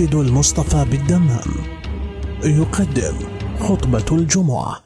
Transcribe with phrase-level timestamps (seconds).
[0.00, 1.50] مسجد المصطفى بالدمام.
[2.44, 3.16] يقدم
[3.60, 4.80] خطبة الجمعة.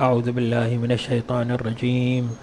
[0.00, 2.34] أعوذ بالله من الشيطان الرجيم.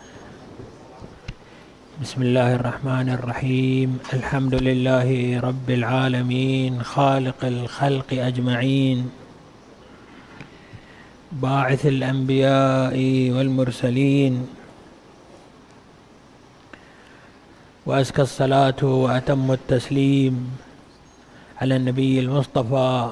[2.02, 4.00] بسم الله الرحمن الرحيم.
[4.14, 6.84] الحمد لله رب العالمين.
[6.84, 9.25] خالق الخلق أجمعين.
[11.36, 12.96] باعث الأنبياء
[13.36, 14.48] والمرسلين.
[17.86, 20.52] وأزكى الصلاة وأتم التسليم
[21.62, 23.12] على النبي المصطفى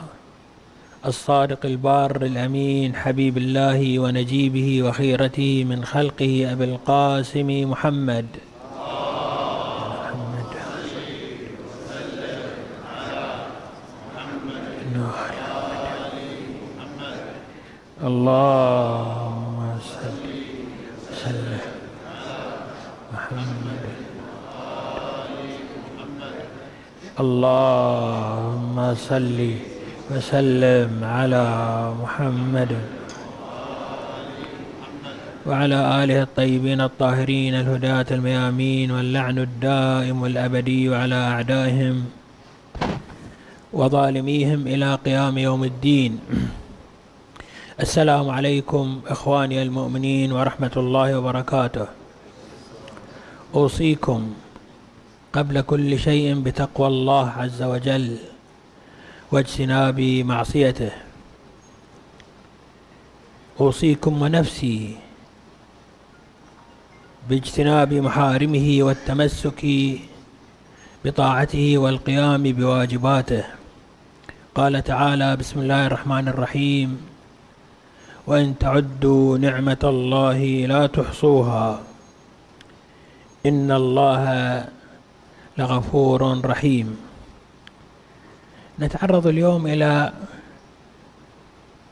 [1.05, 8.26] الصادق البار الأمين حبيب الله ونجيبه وخيرته من خلقه أبي القاسم محمد.
[18.04, 20.23] اللهم صل
[21.08, 21.64] وسلم.
[23.14, 23.84] محمد
[27.23, 29.40] اللهم صل
[30.12, 31.48] وسلم على
[32.02, 32.72] محمد
[35.48, 41.95] وعلى آله الطيبين الطاهرين الهداة الميامين واللعن الدائم والأبدي على أعدائهم
[43.73, 46.20] وظالميهم إلى قيام يوم الدين.
[47.80, 51.88] السلام عليكم إخواني المؤمنين ورحمة الله وبركاته.
[53.56, 54.34] أوصيكم
[55.34, 58.18] قبل كل شيء بتقوى الله عز وجل
[59.32, 60.92] واجتناب معصيته.
[63.60, 64.96] أوصيكم ونفسي
[67.30, 69.66] باجتناب محارمه والتمسك
[71.06, 73.44] بطاعته والقيام بواجباته.
[74.56, 77.12] قال تعالى بسم الله الرحمن الرحيم.
[78.28, 81.80] وإن تعدوا نعمة الله لا تحصوها.
[83.45, 84.23] إن الله
[85.58, 86.98] لغفور رحيم.
[88.80, 90.14] نتعرض اليوم إلى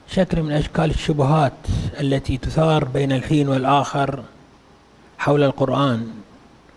[0.08, 1.54] شكل من أشكال الشبهات
[2.00, 4.24] التي تثار بين الحين والآخر
[5.18, 6.12] حول القرآن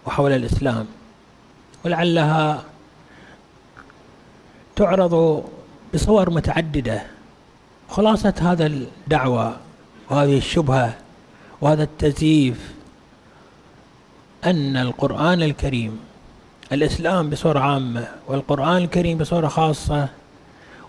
[0.07, 0.87] وحول الإسلام
[1.85, 2.65] ولعلها
[4.77, 5.45] تعرض
[5.95, 7.03] بصور متعددة
[7.95, 9.57] خلاصة هذا الدعوة
[10.11, 10.95] وهذه الشبهة
[11.61, 12.75] وهذا التزييف
[14.45, 16.01] أن القرآن الكريم
[16.73, 20.09] الإسلام بصورة عامة والقرآن الكريم بصورة خاصة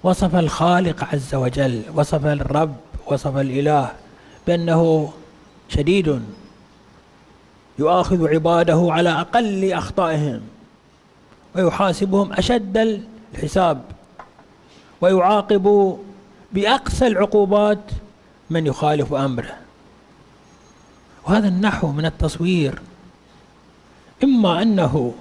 [0.03, 2.75] وصف الخالق عز وجل وصف الرب
[3.07, 3.91] وصف الإله
[4.47, 5.13] بأنه
[5.69, 6.21] شديد
[7.79, 10.41] يؤاخذ عباده على أقل أخطائهم
[11.55, 13.01] ويحاسبهم أشد
[13.33, 13.81] الحساب
[15.01, 15.97] ويعاقب
[16.55, 17.91] بأقسى العقوبات
[18.49, 19.57] من يخالف أمره.
[21.27, 22.81] وهذا النحو من التصوير.
[24.23, 25.13] إما أنه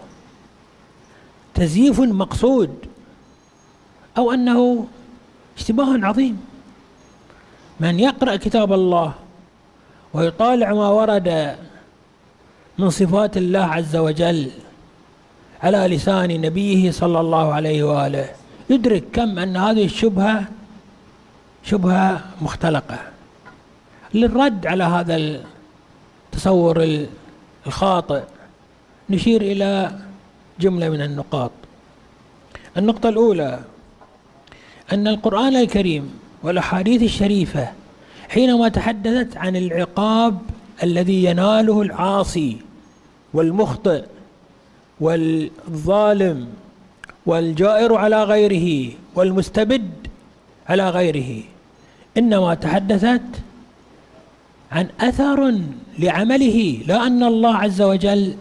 [1.55, 2.75] تزييف مقصود
[4.19, 4.87] أو أنه
[5.59, 6.41] اشتباه عظيم.
[7.81, 9.15] من يقرأ كتاب الله
[10.15, 11.57] ويطالع ما ورد
[12.79, 14.51] من صفات الله عز وجل
[15.63, 18.29] على لسان نبيه صلى الله عليه وآله
[18.71, 20.45] يدرك كم أن هذه الشبهة
[21.65, 22.99] شبهة مختلقة.
[24.15, 25.17] للرد على هذا
[26.33, 27.07] التصور
[27.67, 28.23] الخاطئ
[29.11, 29.99] نشير إلى
[30.61, 31.51] جملة من النقاط.
[32.77, 33.61] النقطة الأولى
[34.93, 37.69] أن القرآن الكريم والأحاديث الشريفة
[38.29, 40.39] حينما تحدثت عن العقاب
[40.83, 42.57] الذي يناله العاصي
[43.35, 44.05] والمخطئ
[45.01, 46.49] والظالم
[47.27, 49.91] والجائر على غيره والمستبد
[50.69, 51.43] على غيره
[52.19, 53.23] إنما تحدثت
[54.73, 55.61] عن أثر
[55.99, 58.37] لعمله لا أن الله عز وجل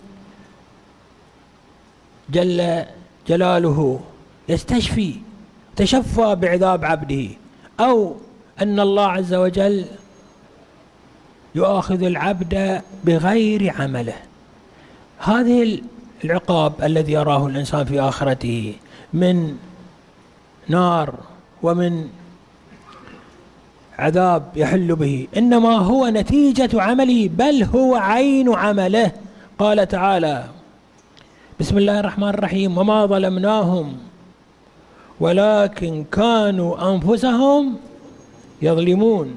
[2.30, 2.86] جل
[3.28, 4.00] جلاله
[4.50, 5.16] يستشفي
[5.76, 7.28] تشفى بعذاب عبده.
[7.80, 8.16] أو
[8.62, 9.86] أن الله عز وجل
[11.56, 14.16] يؤاخذ العبد بغير عمله.
[15.20, 15.82] هذه
[16.26, 18.74] العقاب الذي يراه الإنسان في آخرته
[19.14, 19.58] من
[20.68, 21.16] نار
[21.64, 22.10] ومن
[24.00, 25.28] عذاب يحل به.
[25.38, 29.12] إنما هو نتيجة عمله بل هو عين عمله.
[29.60, 30.44] قال تعالى
[31.60, 32.78] بسم الله الرحمن الرحيم.
[32.78, 33.98] وما ظلمناهم
[35.20, 37.76] ولكن كانوا أنفسهم
[38.62, 39.36] يظلمون.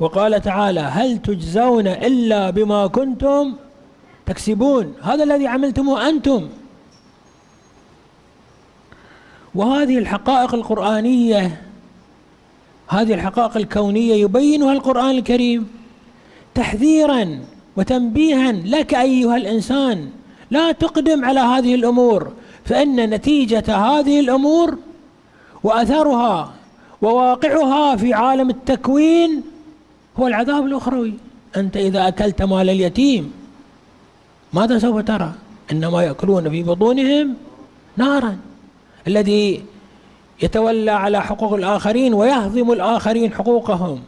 [0.00, 3.54] وقال تعالى هل تجزون إلا بما كنتم
[4.26, 6.48] تكسبون؟ هذا الذي عملتموه أنتم.
[9.54, 11.62] وهذه الحقائق القرآنية
[12.90, 15.68] هذه الحقائق الكونية يبينها القرآن الكريم
[16.54, 17.38] تحذيرا
[17.76, 20.08] وتنبيها لك أيها الإنسان.
[20.50, 22.32] لا تقدم على هذه الأمور
[22.64, 24.78] فإن نتيجة هذه الأمور
[25.62, 26.52] وأثرها
[27.02, 29.42] وواقعها في عالم التكوين
[30.18, 31.14] هو العذاب الأخروي.
[31.56, 33.32] أنت إذا أكلت مال اليتيم
[34.52, 35.32] ماذا سوف ترى؟
[35.72, 37.34] إنما يأكلون في بطونهم
[37.96, 38.36] نارا.
[39.06, 39.62] الذي
[40.42, 44.02] يتولى على حقوق الآخرين ويهضم الآخرين حقوقهم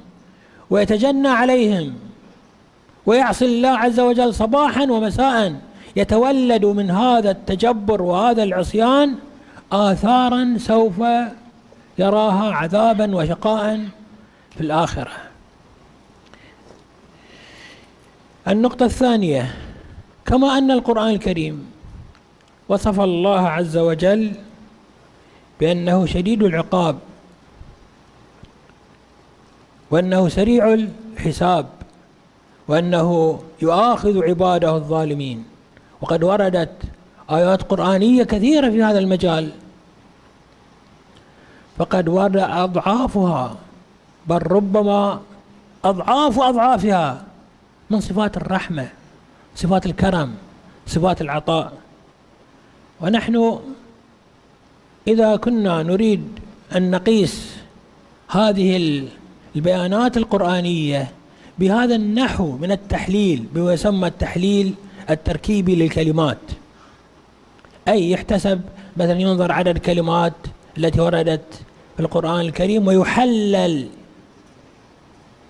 [0.70, 1.94] ويتجنى عليهم
[3.06, 5.54] ويعصي الله عز وجل صباحا ومساء
[5.96, 9.14] يتولد من هذا التجبر وهذا العصيان
[9.72, 11.02] آثارا سوف
[11.98, 13.80] يراها عذابا وشقاء
[14.50, 15.12] في الآخرة.
[18.48, 19.54] النقطة الثانية
[20.26, 21.66] كما أن القرآن الكريم
[22.68, 24.32] وصف الله عز وجل
[25.62, 26.98] بأنه شديد العقاب
[29.90, 31.66] وأنه سريع الحساب
[32.68, 35.44] وأنه يؤاخذ عباده الظالمين.
[36.00, 36.74] وقد وردت
[37.30, 39.52] آيات قرآنية كثيرة في هذا المجال.
[41.78, 43.56] فقد ورد أضعافها
[44.26, 45.20] بل ربما
[45.84, 47.24] أضعاف أضعافها
[47.90, 48.88] من صفات الرحمة
[49.56, 50.34] صفات الكرم
[50.86, 51.72] صفات العطاء.
[53.00, 53.58] ونحن
[55.08, 56.24] إذا كنا نريد
[56.76, 57.56] أن نقيس
[58.28, 59.02] هذه
[59.56, 61.10] البيانات القرآنية
[61.58, 64.74] بهذا النحو من التحليل بما يسمى التحليل
[65.10, 66.38] التركيبي للكلمات.
[67.88, 68.60] أي يحتسب
[68.96, 70.32] مثلا ينظر عدد الكلمات
[70.78, 71.54] التي وردت
[71.96, 73.88] في القرآن الكريم ويحلل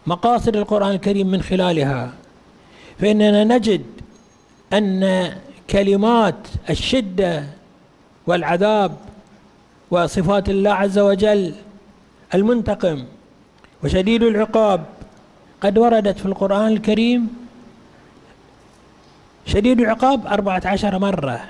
[0.06, 2.12] مقاصد القرآن الكريم من خلالها.
[3.00, 3.82] فإننا نجد
[4.72, 5.32] أن
[5.70, 7.44] كلمات الشدة
[8.26, 8.96] والعذاب
[9.92, 11.54] وصفات الله عز وجل
[12.34, 13.04] المنتقم
[13.84, 14.84] وشديد العقاب
[15.60, 17.28] قد وردت في القرآن الكريم
[19.46, 21.40] شديد العقاب أربعة عشر مرة.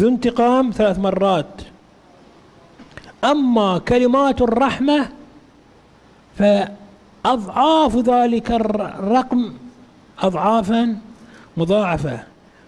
[0.00, 1.54] ذو انتقام ثلاث مرات.
[3.24, 5.08] أما كلمات الرحمة
[6.38, 9.52] فأضعاف ذلك الرقم
[10.20, 10.96] أضعافا
[11.56, 12.18] مضاعفة.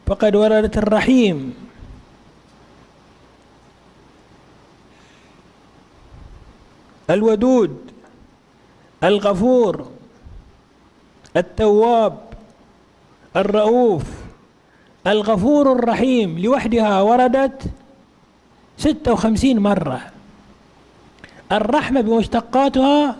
[0.06, 1.67] فقد وردت الرحيم.
[7.10, 7.76] الودود
[9.04, 9.86] الغفور
[11.36, 12.18] التواب
[13.36, 14.02] الرؤوف
[15.06, 16.38] الغفور الرحيم.
[16.38, 17.62] لوحدها وردت
[18.78, 20.00] ستة وخمسين مرة.
[21.52, 23.16] الرحمة بمشتقاتها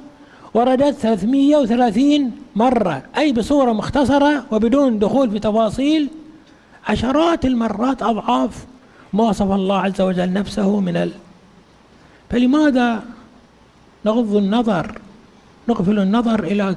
[0.54, 3.02] وردت 330 مرة.
[3.16, 6.08] أي بصورة مختصرة وبدون دخول في تفاصيل
[6.88, 8.66] عشرات المرات أضعاف
[9.12, 11.10] ما وصف الله عز وجل نفسه من ال...
[12.30, 13.02] فلماذا
[14.08, 15.00] نغض النظر
[15.68, 16.76] نغفل النظر إلى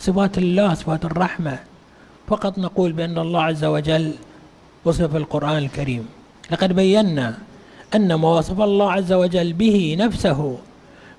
[0.00, 1.58] صفات الله صفات الرحمة.
[2.28, 4.14] فقط نقول بأن الله عز وجل
[4.84, 6.08] وصف القرآن الكريم.
[6.50, 7.38] لقد بينا
[7.94, 10.58] أن ما وصف الله عز وجل به نفسه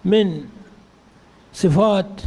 [0.05, 0.41] من
[1.53, 2.21] صفات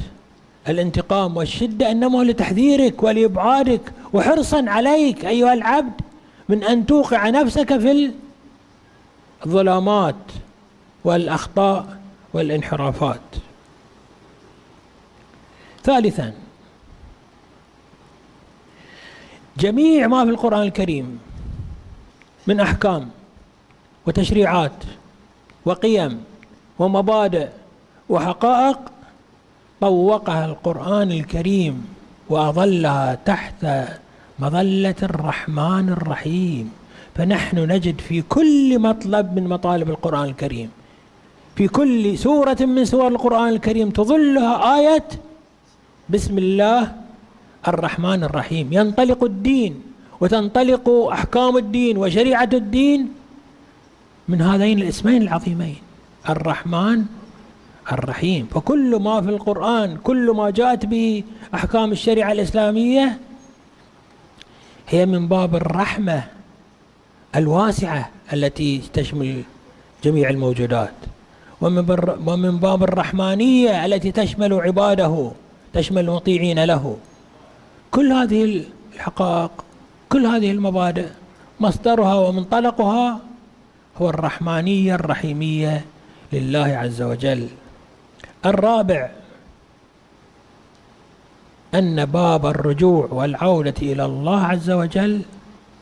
[0.69, 6.01] الانتقام والشدة إنما لتحذيرك ولإبعادك وحرصا عليك أيها العبد
[6.49, 8.11] من أن توقع نفسك في
[9.47, 10.23] الظلامات
[11.05, 11.96] والأخطاء.
[12.37, 13.21] والانحرافات.
[15.85, 16.33] ثالثا
[19.59, 21.19] جميع ما في القرآن الكريم
[22.47, 23.11] من أحكام
[24.07, 24.79] وتشريعات
[25.65, 26.25] وقيم
[26.79, 27.49] ومبادئ
[28.09, 28.79] وحقائق
[29.81, 31.87] طوقها القرآن الكريم
[32.29, 33.67] وأظلها تحت
[34.39, 36.73] مظلة الرحمن الرحيم.
[37.15, 40.71] فنحن نجد في كل مطلب من مطالب القرآن الكريم
[41.57, 45.09] في كل سورة من سور القرآن الكريم تظلها آية
[46.09, 46.93] بسم الله
[47.69, 48.73] الرحمن الرحيم.
[48.73, 49.83] ينطلق الدين
[50.21, 53.09] وتنطلق أحكام الدين وشريعة الدين
[54.29, 55.77] من هذين الاسمين العظيمين
[56.29, 57.05] الرحمن
[57.93, 58.47] الرحيم.
[58.53, 63.19] فكل ما في القرآن كل ما جاءت به أحكام الشريعة الإسلامية
[64.89, 66.25] هي من باب الرحمة
[67.37, 69.43] الواسعة التي تشمل
[70.05, 71.16] جميع الموجودات.
[71.61, 75.33] ومن باب الرحمانية التي تشمل عباده
[75.73, 76.97] تشمل المطيعين له.
[77.91, 79.51] كل هذه الحقائق
[80.09, 81.09] كل هذه المبادئ
[81.61, 83.21] مصدرها ومنطلقها
[83.99, 85.85] هو الرحمانية الرحيمية
[86.33, 87.49] لله عز وجل.
[88.47, 89.11] الرابع
[91.75, 95.23] أن باب الرجوع والعودة إلى الله عز وجل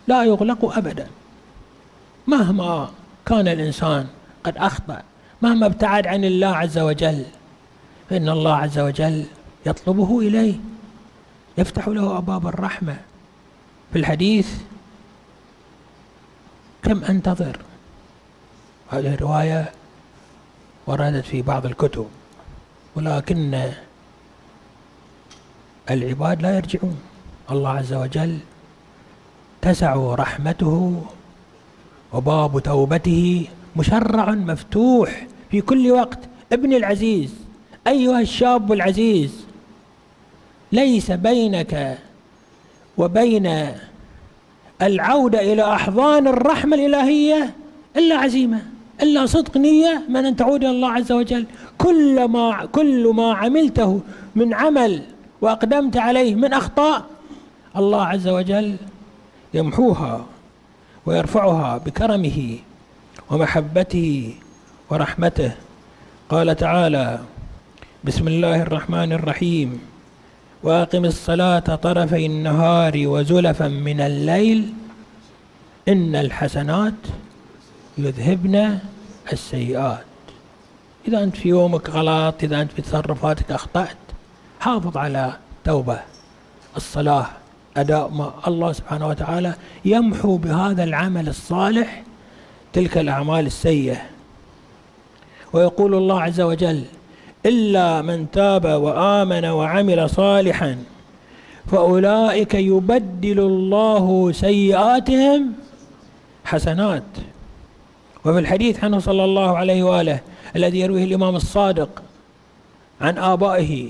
[0.08, 1.06] لا يغلق أبدا.
[2.26, 2.90] مهما
[3.26, 4.06] كان الإنسان
[4.44, 5.02] قد أخطأ
[5.44, 7.24] مهما ابتعد عن الله عز وجل
[8.10, 9.26] فإن الله عز وجل
[9.66, 10.54] يطلبه إليه
[11.58, 12.96] يفتح له أبواب الرحمة.
[13.92, 14.48] في الحديث
[16.82, 17.58] كم أنتظر؟
[18.90, 19.72] هذه الرواية
[20.86, 22.06] وردت في بعض الكتب
[22.94, 23.70] ولكن
[25.90, 26.98] العباد لا يرجعون.
[27.50, 28.38] الله عز وجل
[29.62, 31.02] تسع رحمته
[32.12, 36.18] وباب توبته مشرع مفتوح في كل وقت.
[36.52, 37.34] ابن العزيز
[37.86, 39.30] أيها الشاب العزيز
[40.72, 41.98] ليس بينك
[42.98, 43.66] وبين
[44.82, 47.54] العودة إلى أحضان الرحمة الإلهية
[47.96, 48.62] إلا عزيمة
[49.02, 51.46] إلا صدق نية من أن تعود إلى الله عز وجل.
[51.78, 54.00] كل ما كل ما عملته
[54.34, 55.02] من عمل
[55.40, 57.06] وأقدمت عليه من أخطاء
[57.76, 58.76] الله عز وجل
[59.54, 60.26] يمحوها
[61.06, 62.58] ويرفعها بكرمه
[63.30, 64.34] ومحبته
[64.94, 65.52] ورحمته.
[66.28, 67.20] قال تعالى
[68.04, 69.80] بسم الله الرحمن الرحيم.
[70.62, 74.72] وأقم الصلاة طرفي النهار وزلفا من الليل.
[75.88, 77.00] إن الحسنات
[77.98, 78.78] يذهبن
[79.32, 80.04] السيئات.
[81.08, 83.96] إذا أنت في يومك غلط إذا أنت في تصرفاتك أخطأت
[84.60, 85.98] حافظ على توبة
[86.76, 87.26] الصلاة
[87.76, 92.02] أداء ما الله سبحانه وتعالى يمحو بهذا العمل الصالح
[92.72, 94.13] تلك الأعمال السيئة.
[95.54, 96.82] ويقول الله عز وجل
[97.46, 100.78] إلا من تاب وآمن وعمل صالحا
[101.66, 105.52] فأولئك يبدل الله سيئاتهم
[106.44, 107.02] حسنات.
[108.24, 110.20] وفي الحديث عنه صلى الله عليه وآله
[110.56, 112.02] الذي يرويه الإمام الصادق
[113.00, 113.88] عن آبائه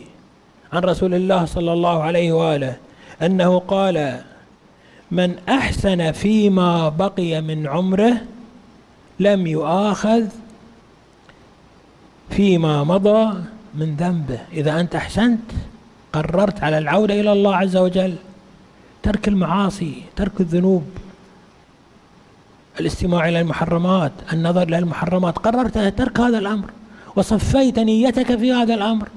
[0.73, 2.77] عن رسول الله صلى الله عليه وآله
[3.23, 4.21] أنه قال
[5.11, 8.17] من أحسن فيما بقي من عمره
[9.21, 10.25] لم يؤاخذ
[12.31, 13.35] فيما مضى
[13.75, 14.39] من ذنبه.
[14.53, 15.41] إذا أنت أحسنت
[16.13, 18.15] قررت على العودة إلى الله عز وجل.
[19.03, 20.85] ترك المعاصي ترك الذنوب.
[22.81, 25.39] الاستماع إلى المحرمات النظر إلى المحرمات.
[25.39, 26.71] قررت ترك هذا الأمر.
[27.17, 29.09] وصفيت نيتك في هذا الأمر.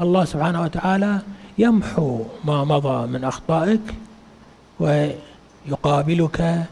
[0.00, 1.18] الله سبحانه وتعالى
[1.58, 3.80] يمحو ما مضى من أخطائك
[4.80, 6.64] ويقابلك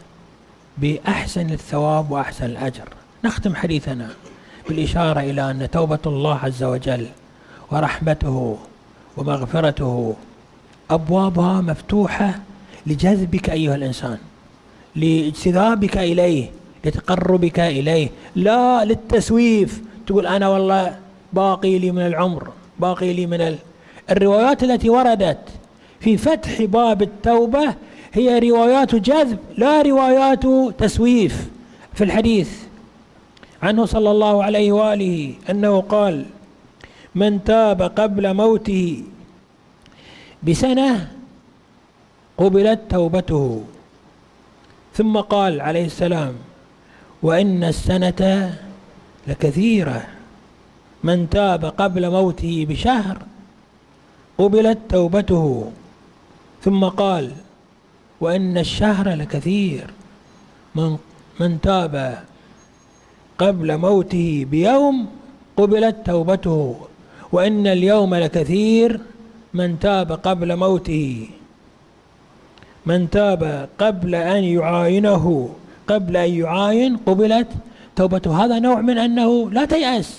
[0.77, 2.87] بأحسن الثواب وأحسن الأجر.
[3.25, 4.09] نختم حديثنا.
[4.69, 7.05] بالإشارة إلى أن توبة الله عز وجل
[7.71, 8.57] ورحمته
[9.17, 10.15] ومغفرته
[10.89, 12.39] أبوابها مفتوحة
[12.87, 14.17] لجذبك أيها الإنسان
[14.95, 16.51] لاجتذابك إليه
[16.85, 19.81] لتقربك إليه لا للتسويف.
[20.07, 20.97] تقول أنا والله
[21.33, 22.49] باقي لي من العمر
[22.79, 23.55] باقي لي من ال...
[24.09, 25.37] الروايات التي وردت
[25.99, 27.75] في فتح باب التوبة
[28.13, 30.43] هي روايات جذب لا روايات
[30.77, 31.49] تسويف.
[31.93, 32.49] في الحديث
[33.61, 36.25] عنه صلى الله عليه وآله أنه قال
[37.15, 39.03] من تاب قبل موته
[40.43, 41.11] بسنة
[42.37, 43.63] قبلت توبته.
[44.93, 46.35] ثم قال عليه السلام
[47.21, 48.53] وإن السنة
[49.27, 50.07] لكثيرة.
[51.03, 53.17] من تاب قبل موته بشهر
[54.37, 55.71] قبلت توبته.
[56.63, 57.31] ثم قال
[58.21, 59.87] وإن الشهر لكثير.
[60.75, 60.97] من
[61.39, 62.23] من تاب
[63.41, 64.95] قبل موته بيوم
[65.57, 66.75] قبلت توبته
[67.31, 68.89] وإن اليوم لكثير
[69.53, 71.27] من تاب قبل موته.
[72.85, 73.41] من تاب
[73.83, 75.25] قبل أن يعاينه
[75.87, 77.49] قبل أن يعاين قبلت
[77.95, 78.31] توبته.
[78.45, 80.09] هذا نوع من أنه لا تيأس.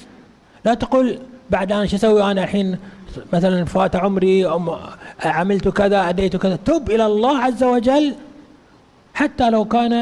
[0.64, 1.06] لا تقول
[1.50, 2.68] بعد أن شو أسوي؟ أنا الحين
[3.32, 4.66] مثلا فات عمري أم
[5.24, 6.56] عملت كذا أديت كذا.
[6.68, 8.06] تب إلى الله عز وجل
[9.14, 9.94] حتى لو كان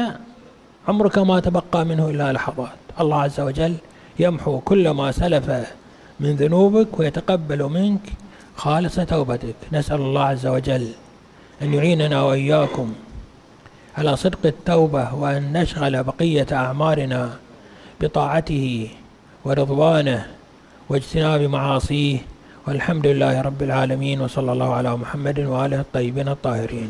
[0.87, 2.80] عمرك ما تبقى منه إلا لحظات.
[2.99, 3.75] الله عز وجل
[4.19, 5.47] يمحو كل ما سلف
[6.19, 7.99] من ذنوبك ويتقبل منك
[8.55, 9.55] خالص توبتك.
[9.71, 10.87] نسأل الله عز وجل
[11.61, 12.93] أن يعيننا وإياكم
[13.97, 17.29] على صدق التوبة وأن نشغل بقية أعمارنا
[18.01, 18.89] بطاعته
[19.45, 20.25] ورضوانه
[20.89, 22.17] واجتناب معاصيه.
[22.67, 26.89] والحمد لله رب العالمين وصلى الله على محمد وآله الطيبين الطاهرين.